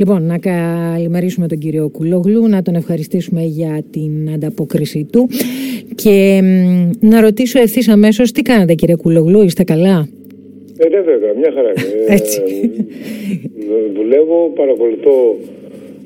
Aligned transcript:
Λοιπόν, 0.00 0.22
να 0.22 0.38
καλημερίσουμε 0.38 1.46
τον 1.48 1.58
κύριο 1.58 1.88
Κουλόγλου, 1.88 2.48
να 2.48 2.62
τον 2.62 2.74
ευχαριστήσουμε 2.74 3.42
για 3.42 3.82
την 3.90 4.30
ανταπόκριση 4.34 5.06
του 5.12 5.28
και 5.94 6.40
να 7.00 7.20
ρωτήσω 7.20 7.60
ευθύς 7.60 7.88
αμέσως 7.88 8.32
τι 8.32 8.42
κάνετε 8.42 8.74
κύριε 8.74 8.96
Κουλόγλου, 8.96 9.42
είστε 9.42 9.64
καλά; 9.64 10.08
Ε, 10.78 10.88
ναι, 10.88 11.00
βέβαια, 11.00 11.32
μια 11.40 11.52
χαρά 11.54 11.70
είναι. 11.70 12.14
Έτσι. 12.16 12.40
Ε, 13.72 13.92
δουλεύω, 13.94 14.52
παρακολουθώ 14.54 15.36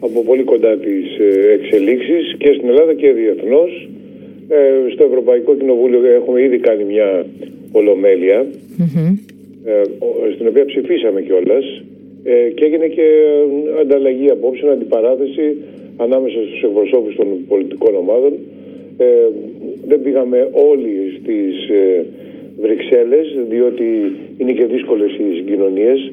από 0.01 0.23
πολύ 0.25 0.43
κοντά 0.43 0.77
τις 0.77 1.07
ε, 1.19 1.53
εξελίξεις 1.53 2.35
και 2.39 2.53
στην 2.57 2.69
Ελλάδα 2.69 2.95
και 2.95 3.13
διεθνώς. 3.13 3.89
Ε, 4.49 4.93
στο 4.93 5.05
Ευρωπαϊκό 5.05 5.55
Κοινοβούλιο 5.55 6.01
έχουμε 6.19 6.43
ήδη 6.43 6.59
κάνει 6.59 6.85
μια 6.85 7.27
ολομέλεια, 7.73 8.47
ε, 9.65 9.83
στην 10.35 10.47
οποία 10.47 10.65
ψηφίσαμε 10.65 11.21
κιόλας 11.23 11.83
ε, 12.25 12.51
και 12.55 12.65
έγινε 12.65 12.87
και 12.87 13.07
ανταλλαγή 13.81 14.31
απόψεων, 14.31 14.73
αντιπαράθεση 14.73 15.57
ανάμεσα 15.97 16.39
στους 16.47 16.63
εκπροσώπους 16.63 17.15
των 17.17 17.27
πολιτικών 17.49 17.95
ομάδων. 17.95 18.33
Ε, 18.99 19.07
δεν 19.87 20.03
πήγαμε 20.03 20.49
όλοι 20.53 21.19
στις 21.21 21.69
ε, 21.69 22.05
Βρυξέλλες, 22.61 23.37
διότι 23.49 23.87
είναι 24.39 24.53
και 24.53 24.65
δύσκολες 24.65 25.13
οι 25.13 25.35
συγκοινωνίες 25.35 26.13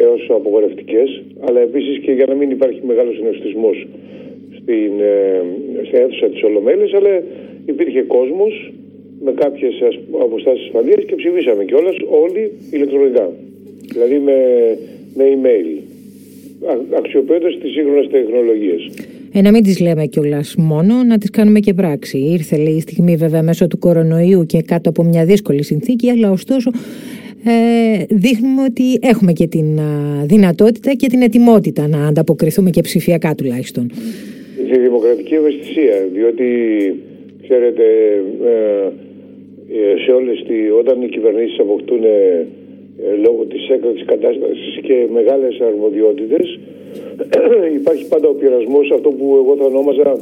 έως 0.00 0.30
απογορευτικές, 0.30 1.22
αλλά 1.46 1.60
επίσης 1.60 1.98
και 1.98 2.12
για 2.12 2.26
να 2.26 2.34
μην 2.34 2.50
υπάρχει 2.50 2.80
μεγάλος 2.86 3.16
συναισθισμός 3.16 3.86
στην, 4.56 4.92
ε, 5.00 5.42
στην 5.86 5.98
αίθουσα 5.98 6.26
της 6.26 6.42
Ολομέλης, 6.42 6.94
αλλά 6.94 7.22
υπήρχε 7.66 8.02
κόσμος 8.02 8.72
με 9.24 9.32
κάποιες 9.32 9.74
αποστάσεις 10.20 10.64
ασφαλείας 10.64 11.04
και 11.04 11.14
ψηφίσαμε 11.14 11.64
κιόλας 11.64 11.96
όλοι 12.24 12.52
ηλεκτρονικά. 12.70 13.30
Δηλαδή 13.94 14.18
με, 14.18 14.36
με 15.14 15.24
email, 15.34 15.68
αξιοποιώντας 16.98 17.58
τις 17.58 17.72
σύγχρονες 17.72 18.08
τεχνολογίες. 18.10 18.90
Ε, 19.32 19.40
να 19.40 19.50
μην 19.50 19.62
τις 19.62 19.80
λέμε 19.80 20.06
κιόλας 20.06 20.54
μόνο, 20.58 21.02
να 21.02 21.18
τις 21.18 21.30
κάνουμε 21.30 21.60
και 21.60 21.74
πράξη. 21.74 22.18
Ήρθε 22.18 22.56
λέει 22.56 22.74
η 22.74 22.80
στιγμή 22.80 23.16
βέβαια 23.16 23.42
μέσω 23.42 23.66
του 23.66 23.78
κορονοϊού 23.78 24.46
και 24.46 24.62
κάτω 24.62 24.88
από 24.88 25.02
μια 25.02 25.24
δύσκολη 25.24 25.62
συνθήκη, 25.62 26.10
αλλά 26.10 26.30
ωστόσο 26.30 26.70
ε, 27.44 28.04
δείχνουμε 28.08 28.62
ότι 28.62 28.98
έχουμε 29.00 29.32
και 29.32 29.46
την 29.46 29.80
δυνατότητα 30.24 30.94
και 30.94 31.06
την 31.06 31.22
ετοιμότητα 31.22 31.88
να 31.88 32.06
ανταποκριθούμε 32.06 32.70
και 32.70 32.80
ψηφιακά 32.80 33.34
τουλάχιστον. 33.34 33.90
Τη 34.72 34.78
δημοκρατική 34.78 35.34
ευαισθησία, 35.34 36.08
διότι 36.12 36.44
ξέρετε 37.42 37.84
ε, 38.44 38.88
ε, 39.76 39.96
σε 40.04 40.10
όλες 40.10 40.44
τις, 40.48 40.72
όταν 40.78 41.02
οι 41.02 41.08
κυβερνήσεις 41.08 41.58
αποκτούν 41.58 42.04
ε, 42.04 42.46
λόγω 43.24 43.44
της 43.44 43.68
έκτακτης 43.68 44.04
κατάστασης 44.04 44.78
και 44.82 45.06
μεγάλες 45.12 45.60
αρμοδιότητες 45.60 46.58
υπάρχει 47.80 48.08
πάντα 48.08 48.28
ο 48.28 48.34
πειρασμός 48.34 48.90
αυτό 48.90 49.10
που 49.10 49.26
εγώ 49.42 49.56
θα 49.56 49.64
ονόμαζα 49.64 50.16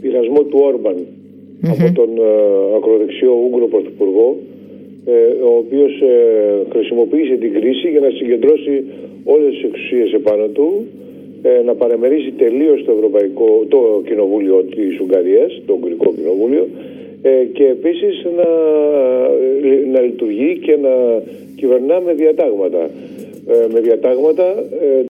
πειρασμό 0.00 0.42
του 0.42 0.58
ορμπαν 0.62 0.96
από 1.72 1.92
τον 1.94 2.10
ακροδεξιό 2.76 3.32
Ούγγρο 3.44 3.66
Πρωθυπουργό 3.66 4.36
ο 5.50 5.56
οποίος 5.56 6.02
χρησιμοποίησε 6.72 7.34
την 7.34 7.52
κρίση 7.52 7.88
για 7.90 8.00
να 8.00 8.10
συγκεντρώσει 8.10 8.84
όλες 9.24 9.54
τις 9.54 9.62
εξουσίες 9.64 10.12
επάνω 10.12 10.46
του 10.46 10.86
να 11.64 11.74
παρεμερίσει 11.74 12.30
τελείως 12.30 12.84
το, 12.84 12.92
Ευρωπαϊκό, 12.92 13.64
το 13.68 14.02
Κοινοβούλιο 14.06 14.64
της 14.74 15.00
Ουγγαρίας, 15.00 15.62
το 15.66 15.72
Ουγγρικό 15.72 16.14
Κοινοβούλιο 16.16 16.62
ε, 16.62 16.95
και 17.52 17.66
επίσης 17.66 18.24
να, 18.36 18.48
να 19.92 20.00
λειτουργεί 20.00 20.58
και 20.58 20.76
να 20.76 21.22
κυβερνά 21.56 22.00
με 22.00 22.12
διατάγματα. 22.12 22.90
Ε, 23.48 23.66
με 23.72 23.80
διατάγματα 23.80 24.48
ε, 24.80 25.04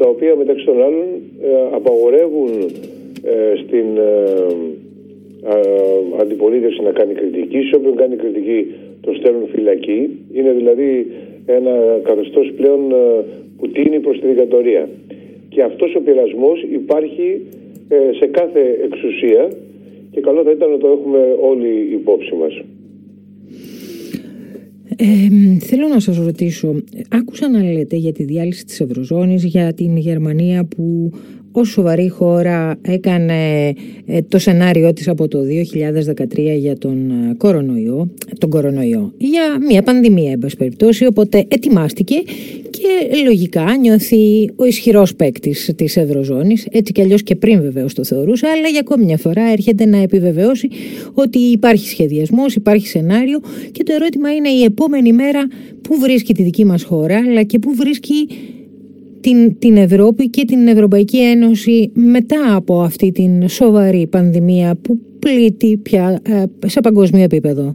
τα 0.00 0.08
οποία 0.08 0.36
μεταξύ 0.36 0.64
των 0.64 0.82
άλλων 0.82 1.04
απαγορεύουν 1.72 2.50
στην 3.64 3.86
αντιπολίτευση 6.20 6.82
να 6.82 6.90
κάνει 6.90 7.14
κριτική. 7.14 7.60
Σε 7.60 7.76
όποιον 7.76 7.96
κάνει 7.96 8.16
κριτική 8.16 8.74
το 9.00 9.14
στέλνουν 9.14 9.48
φυλακή. 9.48 10.18
Είναι 10.32 10.52
δηλαδή 10.52 11.06
ένα 11.46 12.00
καθεστώς 12.02 12.52
πλέον 12.56 12.80
που 13.58 13.68
τίνει 13.68 14.00
προς 14.00 14.20
τη 14.20 14.26
δικατορία. 14.26 14.88
Και 15.48 15.62
αυτός 15.62 15.94
ο 15.94 16.00
πειρασμός 16.00 16.62
υπάρχει 16.62 17.46
σε 18.18 18.26
κάθε 18.26 18.78
εξουσία 18.84 19.48
και 20.12 20.20
καλό 20.20 20.42
θα 20.42 20.50
ήταν 20.50 20.70
να 20.70 20.78
το 20.78 20.88
έχουμε 20.88 21.18
όλοι 21.40 21.92
υπόψη 21.92 22.34
μας. 22.34 22.52
Ε, 24.96 25.58
θέλω 25.58 25.88
να 25.88 26.00
σας 26.00 26.16
ρωτήσω, 26.18 26.74
άκουσα 27.10 27.50
να 27.50 27.62
λέτε 27.62 27.96
για 27.96 28.12
τη 28.12 28.24
διάλυση 28.24 28.64
της 28.64 28.80
Ευρωζώνης, 28.80 29.44
για 29.44 29.72
την 29.74 29.96
Γερμανία 29.96 30.64
που 30.64 31.10
ως 31.52 31.68
σοβαρή 31.68 32.08
χώρα 32.08 32.78
έκανε 32.82 33.68
ε, 34.06 34.22
το 34.28 34.38
σενάριό 34.38 34.92
της 34.92 35.08
από 35.08 35.28
το 35.28 35.38
2013 36.36 36.56
για 36.58 36.78
τον 36.78 37.10
ε, 37.10 37.34
κορονοϊό, 37.36 38.10
τον 38.38 38.50
κορονοϊό 38.50 39.12
για 39.16 39.42
μια 39.68 39.82
πανδημία 39.82 40.30
εν 40.30 40.40
περιπτώσει, 40.58 41.06
οπότε 41.06 41.44
ετοιμάστηκε 41.48 42.14
και 42.82 43.22
λογικά 43.24 43.76
νιώθει 43.80 44.50
ο 44.56 44.64
ισχυρός 44.64 45.14
παίκτης 45.14 45.72
της 45.76 45.96
Ευρωζώνης, 45.96 46.66
έτσι 46.72 46.92
κι 46.92 47.00
αλλιώς 47.00 47.22
και 47.22 47.36
πριν 47.36 47.62
βεβαίως 47.62 47.94
το 47.94 48.04
θεωρούσε, 48.04 48.46
αλλά 48.46 48.68
για 48.68 48.80
ακόμη 48.80 49.04
μια 49.04 49.16
φορά 49.16 49.42
έρχεται 49.52 49.86
να 49.86 49.96
επιβεβαιώσει 49.96 50.68
ότι 51.14 51.38
υπάρχει 51.38 51.88
σχεδιασμός, 51.88 52.54
υπάρχει 52.54 52.86
σενάριο 52.86 53.40
και 53.72 53.82
το 53.82 53.92
ερώτημα 53.92 54.34
είναι 54.34 54.48
η 54.48 54.62
επόμενη 54.62 55.12
μέρα 55.12 55.46
πού 55.82 55.98
βρίσκει 56.00 56.34
τη 56.34 56.42
δική 56.42 56.64
μας 56.64 56.82
χώρα, 56.82 57.16
αλλά 57.16 57.42
και 57.42 57.58
πού 57.58 57.74
βρίσκει 57.74 58.26
την, 59.20 59.58
την 59.58 59.76
Ευρώπη 59.76 60.30
και 60.30 60.44
την 60.44 60.66
Ευρωπαϊκή 60.66 61.18
Ένωση 61.18 61.90
μετά 61.94 62.56
από 62.56 62.80
αυτή 62.80 63.12
την 63.12 63.48
σοβαρή 63.48 64.06
πανδημία 64.06 64.78
που 64.82 64.98
πλήττει 65.18 65.76
πια 65.82 66.20
ε, 66.28 66.68
σε 66.68 66.80
παγκόσμιο 66.80 67.22
επίπεδο. 67.22 67.74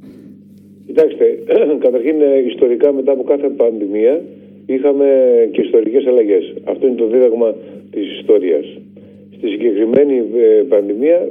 Κοιτάξτε, 0.85 1.25
καταρχήν 1.85 2.21
ε, 2.21 2.47
ιστορικά 2.47 2.93
μετά 2.93 3.11
από 3.11 3.23
κάθε 3.23 3.47
πανδημία 3.47 4.21
είχαμε 4.73 5.07
και 5.51 5.61
ιστορικές 5.61 6.05
αλλαγές. 6.05 6.53
Αυτό 6.63 6.87
είναι 6.87 6.95
το 6.95 7.07
δίδαγμα 7.07 7.55
της 7.91 8.05
ιστορίας. 8.19 8.65
Στη 9.37 9.47
συγκεκριμένη 9.47 10.23
ε, 10.37 10.61
πανδημία 10.69 11.27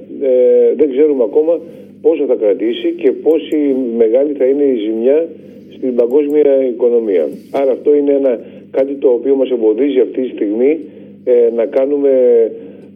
δεν 0.76 0.90
ξέρουμε 0.90 1.22
ακόμα 1.22 1.60
πόσο 2.02 2.24
θα 2.24 2.34
κρατήσει 2.34 2.88
και 3.00 3.12
πόση 3.12 3.76
μεγάλη 3.96 4.32
θα 4.32 4.44
είναι 4.44 4.62
η 4.62 4.76
ζημιά 4.76 5.28
στην 5.76 5.94
παγκόσμια 5.94 6.64
οικονομία. 6.68 7.28
Άρα 7.50 7.70
αυτό 7.70 7.94
είναι 7.94 8.12
ένα 8.12 8.40
κάτι 8.70 8.94
το 8.94 9.08
οποίο 9.08 9.34
μας 9.34 9.50
εμποδίζει 9.50 10.00
αυτή 10.00 10.20
τη 10.22 10.28
στιγμή 10.28 10.78
ε, 11.24 11.50
να 11.54 11.64
κάνουμε 11.66 12.10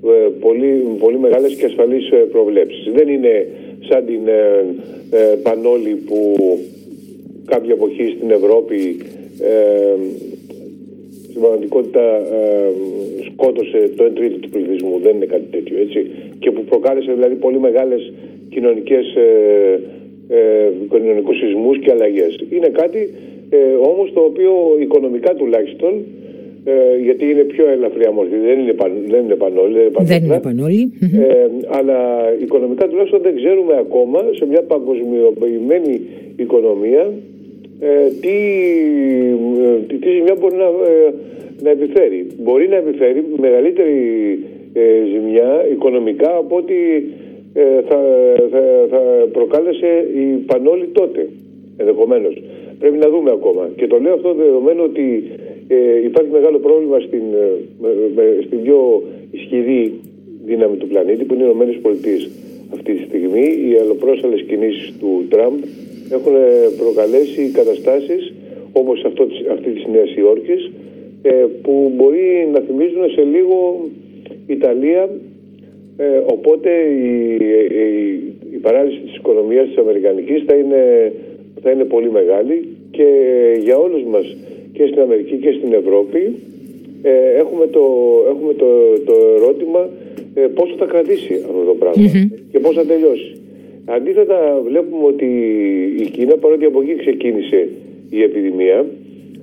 ε, 0.05 0.29
πολύ, 0.41 0.85
πολύ 0.99 1.19
μεγάλες 1.19 1.55
και 1.55 1.65
ασφαλείς 1.65 2.11
ε, 2.11 2.17
προβλέψεις. 2.17 2.93
Δεν 2.93 3.09
είναι 3.09 3.47
σαν 3.89 4.05
την 4.07 4.21
Πανόλη 5.43 5.95
που 6.07 6.37
κάποια 7.45 7.73
εποχή 7.73 8.15
στην 8.17 8.31
Ευρώπη 8.31 8.97
στην 11.31 11.41
πραγματικότητα 11.41 12.05
σκότωσε 13.29 13.91
το 13.97 14.05
1 14.05 14.11
τρίτο 14.15 14.37
του 14.39 14.49
πληθυσμού. 14.49 14.99
Δεν 15.03 15.17
είναι 15.17 15.27
κάτι 15.35 15.47
τέτοιο 15.51 15.77
έτσι. 15.85 16.11
Και 16.39 16.51
που 16.51 16.63
προκάλεσε 16.65 17.13
δηλαδή 17.13 17.35
πολύ 17.35 17.59
μεγάλες 17.59 18.13
κοινωνικές 18.51 19.07
ε, 20.29 20.71
κοινωνικούς 20.91 21.37
σεισμούς 21.39 21.79
και 21.79 21.91
αλλαγές. 21.91 22.33
Είναι 22.51 22.69
κάτι 22.69 23.11
ε, 23.51 23.57
όμως 23.91 24.13
το 24.13 24.21
οποίο 24.21 24.53
οικονομικά 24.81 25.35
τουλάχιστον 25.35 25.93
ε, 26.65 27.03
γιατί 27.03 27.25
είναι 27.31 27.43
πιο 27.43 27.69
ελαφριά 27.69 28.11
μορφή, 28.13 28.37
δεν 28.37 28.59
είναι, 28.59 28.73
παν, 28.73 28.93
δεν 29.09 29.25
είναι 29.25 29.35
πανόλη. 29.35 29.91
Δεν 30.03 30.25
είναι 30.25 30.41
πανόλη. 30.41 30.93
Ε, 31.01 31.47
αλλά 31.69 31.99
οικονομικά 32.43 32.89
τουλάχιστον 32.89 33.21
δεν 33.23 33.37
ξέρουμε 33.37 33.77
ακόμα 33.79 34.21
σε 34.35 34.47
μια 34.47 34.63
παγκοσμιοποιημένη 34.63 36.01
οικονομία 36.37 37.13
ε, 37.81 38.09
τι, 38.21 38.37
τι, 39.89 39.97
τι 39.97 40.11
ζημιά 40.11 40.35
μπορεί 40.41 40.57
να, 40.57 40.65
ε, 40.65 41.15
να 41.63 41.71
επιφέρει. 41.71 42.27
Μπορεί 42.39 42.69
να 42.69 42.77
επιφέρει 42.77 43.25
μεγαλύτερη 43.37 43.99
ε, 44.73 44.83
ζημιά 45.13 45.67
οικονομικά 45.73 46.37
από 46.37 46.57
ότι 46.57 47.09
ε, 47.55 47.83
θα, 47.89 47.99
θα, 48.51 48.63
θα 48.91 49.01
προκάλεσε 49.33 50.09
η 50.15 50.25
Πανόλη 50.47 50.87
τότε 50.93 51.29
ενδεχομένως. 51.77 52.43
Πρέπει 52.79 52.97
να 52.97 53.09
δούμε 53.09 53.31
ακόμα. 53.31 53.71
Και 53.77 53.87
το 53.87 53.99
λέω 53.99 54.15
αυτό 54.15 54.35
δεδομένου 54.35 54.83
ότι 54.85 55.31
ε, 55.69 56.05
υπάρχει 56.05 56.31
μεγάλο 56.31 56.59
πρόβλημα 56.59 56.99
στην, 57.01 57.23
ε, 58.17 58.43
στην 58.45 58.63
πιο 58.63 59.03
ισχυρή 59.31 60.01
δύναμη 60.45 60.77
του 60.77 60.87
πλανήτη 60.87 61.25
που 61.25 61.35
είναι 61.35 61.45
οι 61.45 61.77
ΗΠΑ 61.77 61.91
αυτή 62.75 62.93
τη 62.95 63.03
στιγμή. 63.03 63.47
Οι 63.69 63.77
αλλοπρόσαλες 63.81 64.43
κινήσεις 64.43 64.93
του 64.99 65.27
Τραμπ 65.29 65.59
έχουν 66.11 66.33
προκαλέσει 66.77 67.51
καταστάσεις 67.53 68.33
όπως 68.73 69.05
αυτό, 69.05 69.27
αυτή 69.53 69.71
της 69.71 69.87
Νέας 69.93 70.15
Υόρκης 70.15 70.71
που 71.63 71.93
μπορεί 71.97 72.49
να 72.53 72.61
θυμίζουν 72.61 73.11
σε 73.11 73.23
λίγο 73.23 73.89
Ιταλία 74.47 75.09
ε, 75.97 76.23
οπότε 76.27 76.71
η, 77.07 77.35
η, 77.75 78.23
η, 78.53 78.57
παράλυση 78.57 78.99
της 78.99 79.17
οικονομίας 79.17 79.67
της 79.69 79.77
Αμερικανικής 79.77 80.43
θα 80.47 80.55
είναι, 80.55 81.13
θα 81.63 81.71
είναι 81.71 81.85
πολύ 81.85 82.11
μεγάλη 82.11 82.69
και 82.91 83.09
για 83.63 83.77
όλους 83.79 84.03
μας 84.05 84.37
και 84.73 84.87
στην 84.87 85.01
Αμερική 85.01 85.37
και 85.37 85.53
στην 85.53 85.73
Ευρώπη 85.73 86.35
ε, 87.03 87.11
έχουμε, 87.43 87.67
το, 87.67 87.85
έχουμε 88.29 88.55
το, 88.55 88.67
το 89.05 89.15
ερώτημα 89.37 89.89
ε, 90.35 90.41
πόσο 90.41 90.75
θα 90.79 90.85
κρατήσει 90.85 91.35
αυτό 91.35 91.63
το 91.67 91.75
πραγμα 91.75 92.29
και 92.53 92.59
πώς 92.59 92.75
θα 92.75 92.85
τελειώσει. 92.85 93.40
Αντίθετα 93.85 94.61
βλέπουμε 94.65 95.07
ότι 95.07 95.27
η 95.99 96.07
Κίνα 96.11 96.37
παρότι 96.37 96.65
από 96.65 96.81
εκεί 96.81 96.97
ξεκίνησε 96.97 97.69
η 98.11 98.23
επιδημία 98.23 98.87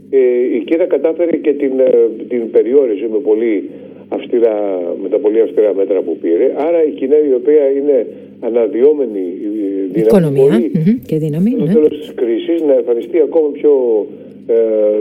ε, 0.09 0.19
η 0.55 0.63
Κίνα 0.65 0.85
κατάφερε 0.85 1.37
και 1.37 1.53
την, 1.53 1.79
ε, 1.79 2.09
την 2.27 2.51
περιόρισε 2.51 3.07
με, 3.11 3.17
πολύ 3.17 3.69
αυστηρά, 4.09 4.81
με 5.01 5.09
τα 5.09 5.17
πολύ 5.17 5.41
αυστηρά 5.41 5.73
μέτρα 5.75 6.01
που 6.01 6.17
πήρε. 6.21 6.53
Άρα 6.57 6.83
η 6.85 6.89
Κίνα 6.89 7.15
η 7.29 7.33
οποία 7.33 7.69
είναι 7.77 8.07
αναδυόμενη 8.39 9.23
δύναμη 9.91 10.71
και 11.05 11.17
δύναμη 11.17 11.49
στο 11.49 11.65
ναι. 11.65 11.73
τέλος 11.73 11.99
της 11.99 12.13
κρίσης 12.15 12.61
να 12.61 12.73
εμφανιστεί 12.73 13.19
ακόμα 13.19 13.49
πιο 13.51 14.05
ε, 14.47 14.55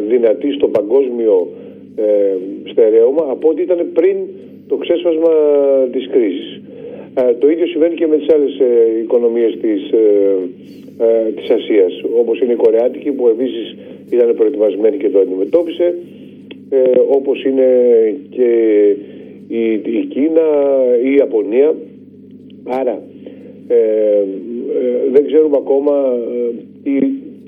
δυνατή 0.08 0.52
στο 0.52 0.68
παγκόσμιο 0.68 1.48
ε, 1.96 2.02
στερέωμα 2.70 3.26
από 3.30 3.48
ό,τι 3.48 3.62
ήταν 3.62 3.86
πριν 3.92 4.16
το 4.68 4.76
ξέσπασμα 4.76 5.32
της 5.92 6.08
κρίσης. 6.08 6.60
Ε, 7.18 7.34
το 7.38 7.50
ίδιο 7.50 7.66
συμβαίνει 7.66 7.94
και 7.94 8.06
με 8.06 8.16
τις 8.16 8.28
άλλες 8.34 8.58
ε, 8.58 8.98
οικονομίες 9.02 9.56
της, 9.60 9.90
ε, 9.90 10.36
ε, 11.04 11.30
της 11.36 11.50
Ασίας, 11.50 12.02
όπως 12.18 12.40
είναι 12.40 12.52
η 12.52 12.56
Κορεάτικη 12.56 13.10
που 13.12 13.28
επίσης 13.28 13.76
ήταν 14.10 14.34
προετοιμασμένη 14.34 14.96
και 14.96 15.08
το 15.08 15.18
αντιμετώπισε, 15.18 15.94
ε, 16.70 16.78
όπως 17.08 17.44
είναι 17.44 17.68
και 18.30 18.50
η, 19.48 19.72
η 19.72 20.06
Κίνα 20.08 20.46
ή 21.04 21.10
η 21.10 21.14
Ιαπωνία. 21.14 21.74
Άρα 22.64 23.02
δεν 25.12 25.26
ξέρουμε 25.26 25.56
ακόμα 25.56 26.18
τι, 26.82 26.90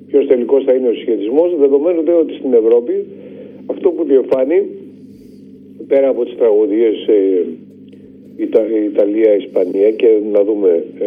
ποιος 0.09 0.27
τελικός 0.27 0.65
θα 0.65 0.73
είναι 0.73 0.89
ο 0.89 0.93
συσχετισμός, 0.93 1.57
δεδομένου 1.59 2.03
ότι 2.21 2.35
στην 2.35 2.53
Ευρώπη 2.53 3.05
αυτό 3.67 3.91
που 3.91 4.05
διεφάνει 4.05 4.63
πέρα 5.89 6.09
από 6.09 6.25
τις 6.25 6.37
τραγωδίες 6.37 7.09
Ιτα, 8.45 8.63
Ιταλία, 8.93 9.37
Ισπανία 9.37 9.91
και 9.91 10.09
να 10.33 10.41
δούμε 10.45 10.85
ε, 10.99 11.07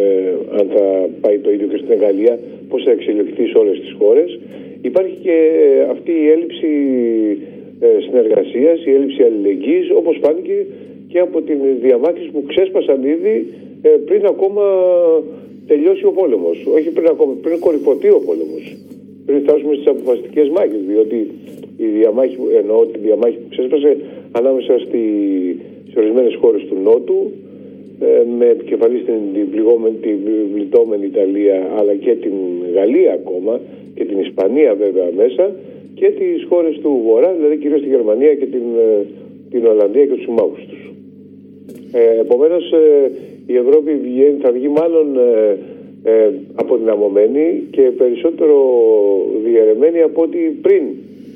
αν 0.60 0.66
θα 0.76 0.86
πάει 1.22 1.38
το 1.40 1.52
ίδιο 1.52 1.68
και 1.68 1.78
στην 1.78 1.98
Γαλλία, 2.04 2.40
πώς 2.70 2.84
θα 2.84 2.92
εξελιχθεί 2.92 3.44
σε 3.48 3.58
όλες 3.58 3.80
τις 3.80 3.96
χώρες. 4.00 4.40
Υπάρχει 4.82 5.16
και 5.26 5.38
ε, 5.66 5.90
αυτή 5.94 6.12
η 6.12 6.28
έλλειψη 6.34 6.72
ε, 7.80 7.88
συνεργασίας, 8.06 8.86
η 8.86 8.92
έλλειψη 8.92 9.24
αλληλεγγύης, 9.24 9.88
όπως 10.00 10.20
φάνηκε 10.24 10.66
και 11.08 11.20
από 11.20 11.42
την 11.42 11.58
διαμάχες 11.82 12.28
που 12.32 12.44
ξέσπασαν 12.48 13.04
ήδη 13.04 13.48
ε, 13.82 13.90
πριν 13.90 14.26
ακόμα 14.26 14.64
τελειώσει 15.68 16.06
ο 16.06 16.12
πόλεμος. 16.12 16.58
Όχι 16.76 16.90
πριν 16.90 17.08
ακόμα, 17.08 17.34
πριν 17.42 17.60
κορυφωθεί 17.60 18.10
ο 18.10 18.22
πόλεμος. 18.26 18.64
Πριν 19.26 19.40
φτάσουμε 19.42 19.74
στις 19.74 19.88
αποφασιστικές 19.88 20.50
μάχες, 20.50 20.82
διότι 20.88 21.28
η 21.78 21.86
διαμάχη, 21.86 22.38
εννοώ 22.62 22.86
τη 22.86 23.00
διαμάχη 23.00 23.38
που 23.38 23.50
ξέσπασε 23.50 23.98
ανάμεσα 24.32 24.80
στη 24.80 25.02
σε 25.92 26.00
ορισμένες 26.00 26.36
χώρες 26.42 26.64
του 26.64 26.78
Νότου 26.84 27.32
ε, 28.00 28.24
με 28.38 28.46
επικεφαλής 28.46 29.02
στην 29.02 29.20
την 30.02 30.18
πληττόμενη 30.54 31.06
Ιταλία 31.06 31.72
αλλά 31.78 31.94
και 31.96 32.16
την 32.16 32.34
Γαλλία 32.74 33.14
ακόμα 33.14 33.60
και 33.96 34.06
την 34.06 34.20
Ισπανία 34.20 34.76
βέβαια 34.76 35.10
μέσα 35.18 35.56
και 35.94 36.08
τις 36.20 36.46
χώρες 36.50 36.80
του 36.80 37.02
Βορρά, 37.06 37.34
δηλαδή 37.34 37.58
κυρίως 37.58 37.82
τη 37.82 37.88
Γερμανία 37.88 38.34
και 38.36 38.46
την, 38.46 38.66
ε, 38.78 39.06
την 39.52 39.66
Ολλανδία 39.66 40.06
και 40.06 40.14
τους 40.14 40.24
συμμάχους 40.24 40.66
τους. 40.70 40.92
Ε, 41.92 42.20
επομένως 42.20 42.72
ε, 42.72 43.12
η 43.48 43.56
Ευρώπη 43.56 43.92
θα 44.42 44.52
βγει 44.52 44.68
μάλλον 44.68 45.18
ε, 45.18 45.58
ε, 46.04 46.30
αποδυναμωμένη 46.56 47.64
και 47.72 47.82
περισσότερο 47.82 48.58
διαιρεμένη 49.44 50.02
από 50.02 50.22
ό,τι 50.22 50.38
πριν 50.38 50.84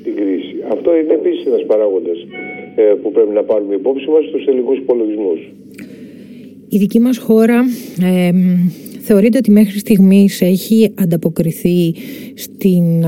την 0.04 0.16
κρίση. 0.16 0.54
Αυτό 0.68 0.96
είναι 0.96 1.12
επίσης 1.12 1.46
ένας 1.46 1.64
παράγοντας 1.64 2.18
ε, 2.18 2.65
που 3.02 3.12
πρέπει 3.12 3.32
να 3.34 3.42
πάρουμε 3.42 3.74
υπόψη 3.74 4.08
μας 4.10 4.24
στους 4.24 4.44
τελικούς 4.44 4.78
υπολογισμούς. 4.78 5.38
Η 6.68 6.78
δική 6.78 7.00
μας 7.00 7.18
χώρα 7.18 7.64
ε, 8.02 8.30
θεωρείται 9.00 9.38
ότι 9.38 9.50
μέχρι 9.50 9.78
στιγμής 9.78 10.40
έχει 10.40 10.92
ανταποκριθεί 10.94 11.94
στην, 12.34 13.04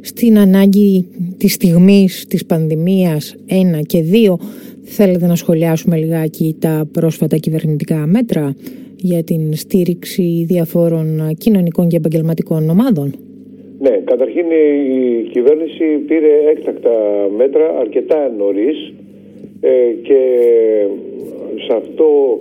στην 0.00 0.38
ανάγκη 0.38 1.06
της 1.36 1.52
στιγμής 1.52 2.26
της 2.28 2.46
πανδημίας 2.46 3.36
ένα 3.46 3.80
και 3.80 4.00
δύο. 4.00 4.38
Θέλετε 4.82 5.26
να 5.26 5.34
σχολιάσουμε 5.34 5.96
λιγάκι 5.96 6.56
τα 6.58 6.88
πρόσφατα 6.92 7.36
κυβερνητικά 7.36 8.06
μέτρα 8.06 8.54
για 8.96 9.24
την 9.24 9.54
στήριξη 9.54 10.44
διαφόρων 10.48 11.34
κοινωνικών 11.38 11.88
και 11.88 11.96
επαγγελματικών 11.96 12.68
ομάδων; 12.70 13.14
Ναι, 13.78 13.90
καταρχήν 14.04 14.46
η 14.50 15.28
κυβέρνηση 15.30 15.84
πήρε 15.84 16.50
έκτακτα 16.50 17.28
μέτρα 17.36 17.78
αρκετά 17.78 18.32
νωρίς 18.38 18.92
ε, 19.60 19.92
και 20.02 20.20
σε 21.66 21.76
αυτό 21.76 22.38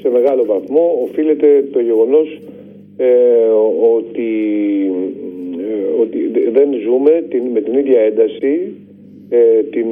σε 0.00 0.08
μεγάλο 0.10 0.44
βαθμό 0.44 1.00
οφείλεται 1.02 1.68
το 1.72 1.80
γεγονός 1.80 2.40
ε, 2.96 3.06
ότι, 3.96 4.30
ε, 5.58 6.00
ότι 6.02 6.18
δεν 6.52 6.68
ζούμε 6.84 7.24
την, 7.28 7.42
με 7.52 7.60
την 7.60 7.78
ίδια 7.78 8.00
ένταση 8.00 8.72
την, 9.70 9.86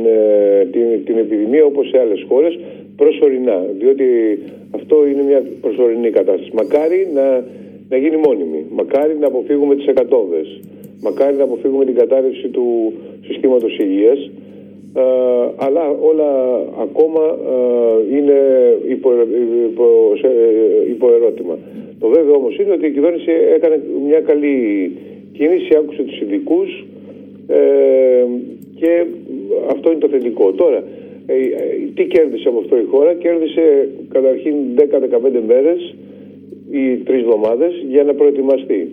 την, 0.71 1.05
την 1.05 1.19
επιδημία 1.19 1.65
όπως 1.65 1.89
σε 1.89 1.99
άλλες 1.99 2.25
χώρες 2.29 2.59
προσωρινά. 2.97 3.67
Διότι 3.79 4.05
αυτό 4.71 5.07
είναι 5.07 5.23
μια 5.23 5.43
προσωρινή 5.61 6.11
κατάσταση. 6.11 6.51
Μακάρι 6.55 7.09
να, 7.15 7.45
να 7.89 7.97
γίνει 7.97 8.17
μόνιμη. 8.17 8.65
Μακάρι 8.71 9.17
να 9.21 9.27
αποφύγουμε 9.27 9.77
τις 9.77 9.87
εκατόβες 9.87 10.61
Μακάρι 11.01 11.37
να 11.37 11.45
αποφύγουμε 11.45 11.85
την 11.85 11.95
κατάρρευση 11.95 12.49
του 12.49 12.93
συστήματος 13.27 13.79
υγείας, 13.79 14.31
ε, 14.95 15.03
αλλά 15.57 15.91
όλα 16.11 16.29
ακόμα 16.81 17.21
ε, 17.55 18.17
είναι 18.17 18.39
υπο, 18.89 19.11
υπο, 19.71 19.87
υπο 20.89 21.13
ερώτημα. 21.13 21.59
Το 22.01 22.09
βέβαιο 22.09 22.35
όμως 22.35 22.59
είναι 22.59 22.73
ότι 22.73 22.87
η 22.87 22.91
κυβέρνηση 22.91 23.31
έκανε 23.55 23.81
μια 24.07 24.21
καλή 24.21 24.57
κίνηση, 25.33 25.77
άκουσε 25.77 26.03
τους 26.03 26.21
ειδικούς 26.21 26.87
ε, 27.47 28.25
και 28.75 29.05
αυτό 29.71 29.91
είναι 29.91 30.01
το 30.01 30.09
θετικό. 30.09 30.53
Τώρα, 30.53 30.85
ε, 31.27 31.35
τι 31.95 32.05
κέρδισε 32.05 32.49
από 32.49 32.59
αυτό 32.59 32.77
η 32.77 32.85
χώρα, 32.91 33.15
κέρδισε 33.15 33.89
καταρχήν 34.09 34.55
10-15 34.77 35.43
μέρες 35.47 35.95
ή 36.71 36.97
τρεις 36.97 37.21
εβδομάδες 37.23 37.85
για 37.89 38.03
να 38.03 38.15
προετοιμαστεί. 38.15 38.91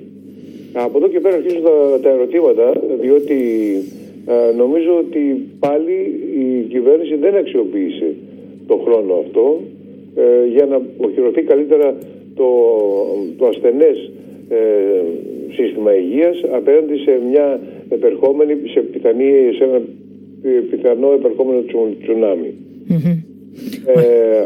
Από 0.73 0.97
εδώ 0.97 1.07
και 1.07 1.19
πέρα 1.19 1.35
αρχίζουν 1.35 1.63
τα, 1.63 1.99
τα 2.01 2.09
ερωτήματα, 2.09 2.73
διότι 3.01 3.37
ε, 4.25 4.55
νομίζω 4.55 4.97
ότι 4.97 5.49
πάλι 5.59 5.95
η 6.37 6.61
κυβέρνηση 6.69 7.15
δεν 7.15 7.35
αξιοποίησε 7.35 8.15
το 8.67 8.75
χρόνο 8.85 9.13
αυτό 9.13 9.61
ε, 10.15 10.47
για 10.47 10.65
να 10.65 10.81
οχυρωθεί 10.97 11.41
καλύτερα 11.41 11.95
το, 12.35 12.47
το 13.37 13.45
ασθενές 13.45 14.11
ε, 14.49 14.57
σύστημα 15.51 15.95
υγείας 15.95 16.43
απέναντι 16.51 16.97
σε 16.97 17.19
μια 17.29 17.59
επερχόμενη, 17.89 18.53
σε, 18.73 18.79
πιθανή, 18.79 19.31
σε 19.57 19.63
ένα 19.63 19.81
πιθανό 20.69 21.11
επερχόμενο 21.13 21.63
τσουνάμι. 22.01 22.53
Ε, 23.85 24.45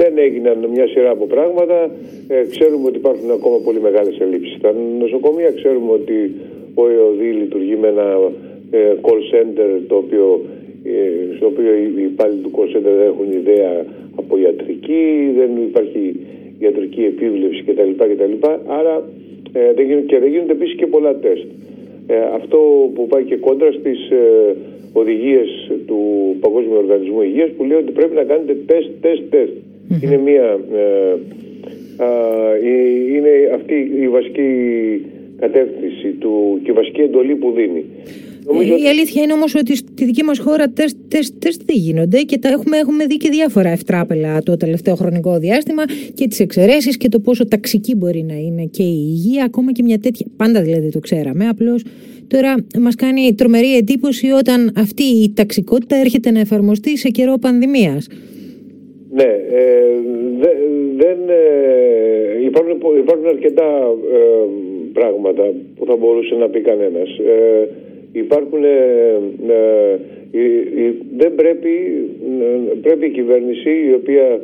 δεν 0.00 0.12
έγιναν 0.18 0.58
μια 0.74 0.86
σειρά 0.92 1.10
από 1.10 1.24
πράγματα. 1.34 1.78
Ε, 2.28 2.44
ξέρουμε 2.54 2.86
ότι 2.90 2.98
υπάρχουν 3.02 3.30
ακόμα 3.30 3.58
πολύ 3.66 3.80
μεγάλες 3.80 4.16
ελλείψεις. 4.24 4.56
Στα 4.58 4.70
νοσοκομεία 4.98 5.50
ξέρουμε 5.50 5.90
ότι 5.92 6.18
ο 6.74 6.88
ΕΟΔΗ 6.88 7.30
λειτουργεί 7.42 7.76
με 7.76 7.88
ένα 7.88 8.06
ε, 8.70 8.78
call 9.06 9.20
center 9.32 9.70
το 9.88 9.96
οποίο, 9.96 10.26
ε, 10.84 11.36
στο 11.36 11.46
οποίο 11.46 11.70
οι 11.74 12.02
υπάλληλοι 12.02 12.40
του 12.44 12.50
call 12.56 12.68
center 12.74 12.92
δεν 13.00 13.06
έχουν 13.12 13.28
ιδέα 13.40 13.72
από 14.20 14.38
ιατρική, 14.38 15.32
δεν 15.38 15.50
υπάρχει 15.68 16.02
ιατρική 16.58 17.02
επίβλεψη 17.04 17.62
κτλ. 17.62 17.90
κτλ. 18.12 18.34
Άρα 18.66 18.94
ε, 19.52 19.72
δεν 19.72 19.86
γίνουν, 19.86 20.06
και 20.06 20.18
δεν 20.18 20.30
γίνονται 20.30 20.52
επίσης 20.52 20.74
και 20.74 20.86
πολλά 20.86 21.14
τεστ. 21.16 21.46
Ε, 22.06 22.16
αυτό 22.34 22.58
που 22.94 23.06
πάει 23.06 23.24
και 23.24 23.36
κόντρα 23.36 23.72
στις 23.72 24.10
ε, 24.10 24.56
οδηγίες 24.92 25.70
του 25.86 25.98
Παγκόσμιου 26.40 26.76
Οργανισμού 26.76 27.22
Υγείας 27.22 27.50
που 27.50 27.64
λέει 27.64 27.78
ότι 27.78 27.92
πρέπει 27.92 28.14
να 28.14 28.22
κάνετε 28.22 28.56
τεστ, 28.66 28.88
τεστ, 29.00 29.22
τεστ. 29.30 29.52
Είναι 30.02 30.16
μια... 30.16 30.58
Ε, 30.72 31.16
είναι 33.16 33.30
αυτή 33.54 33.74
η 34.00 34.08
βασική 34.08 34.50
κατεύθυνση 35.40 36.08
του 36.18 36.60
και 36.62 36.70
η 36.70 36.74
βασική 36.74 37.00
εντολή 37.00 37.34
που 37.34 37.52
δίνει. 37.56 37.84
η 38.82 38.88
αλήθεια 38.88 39.22
είναι 39.22 39.32
όμως 39.32 39.54
ότι 39.54 39.76
στη 39.76 40.04
δική 40.04 40.24
μας 40.24 40.38
χώρα 40.38 40.68
τεστ, 40.68 40.96
τεστ, 41.08 41.34
τεστ 41.38 41.62
δεν 41.64 41.76
γίνονται 41.76 42.20
και 42.22 42.38
τα 42.38 42.48
έχουμε, 42.48 42.76
έχουμε 42.76 43.06
δει 43.06 43.16
και 43.16 43.28
διάφορα 43.30 43.68
ευτράπελα 43.68 44.42
το 44.42 44.56
τελευταίο 44.56 44.94
χρονικό 44.94 45.38
διάστημα 45.38 45.82
και 46.14 46.28
τις 46.28 46.40
εξαιρέσεις 46.40 46.96
και 46.96 47.08
το 47.08 47.20
πόσο 47.20 47.44
ταξική 47.48 47.94
μπορεί 47.94 48.22
να 48.22 48.34
είναι 48.34 48.64
και 48.64 48.82
η 48.82 49.06
υγεία 49.08 49.44
ακόμα 49.44 49.72
και 49.72 49.82
μια 49.82 49.98
τέτοια, 49.98 50.26
πάντα 50.36 50.62
δηλαδή 50.62 50.88
το 50.90 50.98
ξέραμε, 50.98 51.48
απλώς 51.48 51.84
τώρα 52.26 52.54
μας 52.80 52.94
κάνει 52.94 53.34
τρομερή 53.34 53.76
εντύπωση 53.76 54.30
όταν 54.30 54.72
αυτή 54.76 55.02
η 55.02 55.32
ταξικότητα 55.34 55.96
έρχεται 55.96 56.30
να 56.30 56.40
εφαρμοστεί 56.40 56.98
σε 56.98 57.08
καιρό 57.08 57.38
πανδημίας. 57.38 58.06
Ναι, 59.10 59.40
ε, 59.50 59.94
δεν, 60.96 61.18
ε, 61.28 62.44
υπάρχουν, 62.44 62.98
υπάρχουν 62.98 63.26
αρκετά 63.26 63.94
ε, 64.12 64.18
πράγματα 64.92 65.52
που 65.76 65.86
θα 65.86 65.96
μπορούσε 65.96 66.34
να 66.34 66.48
πει 66.48 66.60
κανένας. 66.60 67.18
Ε, 67.18 67.68
υπάρχουν, 68.12 68.60
δεν 71.16 71.34
πρέπει, 71.34 71.70
πρέπει 72.82 73.06
η 73.06 73.10
κυβέρνηση 73.10 73.70
η 73.90 73.92
οποία 73.94 74.40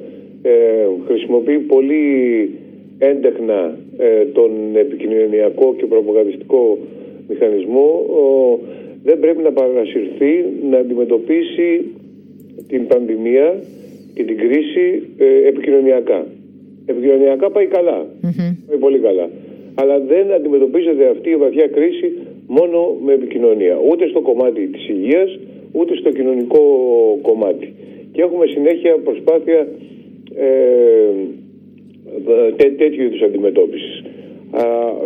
χρησιμοποιεί 1.06 1.58
πολύ 1.58 2.50
έντεχνα 2.98 3.78
τον 4.32 4.50
επικοινωνιακό 4.76 5.74
και 5.78 5.86
προπαγανδιστικό 5.86 6.78
μηχανισμό 7.28 8.06
δεν 9.04 9.18
πρέπει 9.18 9.42
να 9.42 9.52
παρασυρθεί 9.52 10.44
να 10.70 10.78
αντιμετωπίσει 10.78 11.84
την 12.68 12.86
πανδημία 12.86 13.54
και 14.14 14.24
την 14.24 14.36
κρίση 14.38 15.02
ε, 15.18 15.48
επικοινωνιακά. 15.48 16.26
Επικοινωνιακά 16.86 17.50
πάει 17.50 17.66
πάει 18.68 18.78
πολύ 18.78 18.98
καλά. 18.98 19.30
Αλλά 19.74 20.00
δεν 20.00 20.32
αντιμετωπίζεται 20.32 21.08
αυτή 21.08 21.30
η 21.30 21.36
βαθιά 21.36 21.66
κρίση 21.66 22.12
μόνο 22.46 22.96
με 23.04 23.12
επικοινωνία. 23.12 23.78
Ούτε 23.90 24.08
στο 24.08 24.20
κομμάτι 24.20 24.66
της 24.66 24.88
υγείας, 24.88 25.38
ούτε 25.72 25.96
στο 25.96 26.10
κοινωνικό 26.10 26.62
κομμάτι. 27.22 27.72
Και 28.12 28.22
έχουμε 28.22 28.46
συνέχεια 28.46 28.98
προσπάθεια 29.04 29.68
ε, 30.36 30.46
τέ, 32.56 32.70
τέτοιου 32.70 33.02
είδους 33.02 33.22
αντιμετώπισης 33.22 34.02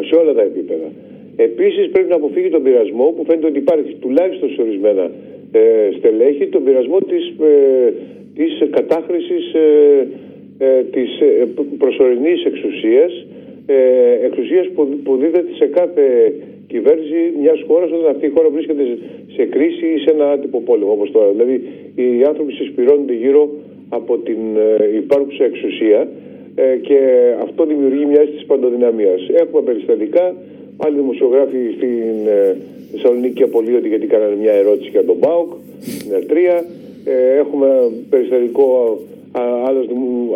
σε 0.09 0.15
όλα 0.21 0.33
τα 0.33 0.43
επίπεδα. 0.43 0.89
Επίσης 1.37 1.89
πρέπει 1.91 2.09
να 2.09 2.15
αποφύγει 2.15 2.49
τον 2.49 2.63
πειρασμό 2.63 3.07
που 3.17 3.25
φαίνεται 3.25 3.47
ότι 3.47 3.59
υπάρχει 3.59 3.95
τουλάχιστον 4.01 4.49
σε 4.51 4.61
ορισμένα 4.63 5.11
ε, 5.53 5.61
στελέχη, 5.99 6.47
τον 6.47 6.65
πειρασμό 6.65 6.99
της, 6.99 7.25
ε, 7.41 7.93
της 8.39 8.53
κατάχρησης 8.71 9.45
ε, 9.55 9.67
ε 10.59 10.83
της 10.95 11.11
ε, 11.21 11.47
προσωρινής 11.79 12.45
εξουσίας, 12.45 13.27
ε, 13.67 13.77
εξουσίας 14.27 14.67
που, 14.75 14.89
που 15.05 15.17
δίδεται 15.17 15.53
σε 15.61 15.67
κάθε 15.67 16.05
κυβέρνηση 16.67 17.21
μιας 17.41 17.65
χώρας 17.67 17.91
όταν 17.91 18.11
αυτή 18.15 18.27
η 18.27 18.33
χώρα 18.35 18.49
βρίσκεται 18.49 18.85
σε 19.37 19.45
κρίση 19.45 19.87
ή 19.87 19.99
σε 19.99 20.11
ένα 20.15 20.31
άτυπο 20.31 20.61
πόλεμο 20.61 20.93
όπως 20.93 21.11
τώρα. 21.11 21.31
Δηλαδή 21.31 21.57
οι 21.95 22.25
άνθρωποι 22.31 22.53
συσπηρώνονται 22.53 23.15
γύρω 23.15 23.51
από 23.89 24.19
την 24.19 24.41
υπάρχουσα 24.97 25.45
εξουσία 25.45 26.09
και 26.87 26.99
αυτό 27.43 27.65
δημιουργεί 27.65 28.05
μια 28.05 28.21
αίσθηση 28.21 28.47
παντοδυναμίας. 28.47 29.21
Έχουμε 29.43 29.63
περιστατικά 29.63 30.35
Άλλοι 30.81 30.97
δημοσιογράφοι 30.97 31.59
στην 31.77 32.27
ε, 32.27 32.57
Θεσσαλονίκη 32.93 33.43
απολύονται 33.43 33.89
γιατί 33.89 34.07
κάνανε 34.07 34.37
μια 34.37 34.53
ερώτηση 34.53 34.91
για 34.91 35.05
τον 35.05 35.19
ΠΑΟΚ, 35.19 35.53
στην 35.81 36.13
Ερτρία. 36.13 36.65
Ε, 37.11 37.39
έχουμε 37.39 37.91
περιστατικό 38.11 38.99
άλλος, 39.67 39.87